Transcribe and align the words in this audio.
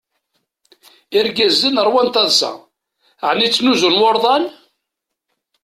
Irgazen 1.17 1.81
ṛwan 1.87 2.09
taḍsa. 2.13 2.51
ɛni 3.29 3.47
ttnuzun 3.49 3.99
wurḍan? 4.01 4.43